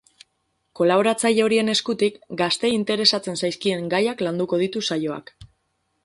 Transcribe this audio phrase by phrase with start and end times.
[0.77, 5.31] Kolaboratzaile horien eskutik, gazteei interesatzen zaizkien gaiak landuko ditu saioak.